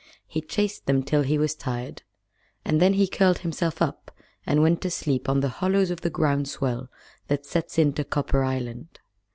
[0.25, 2.01] He chased them till he was tired,
[2.65, 4.09] and then he curled himself up
[4.47, 6.89] and went to sleep on the hollows of the ground swell
[7.27, 8.97] that sets in to Copper Island.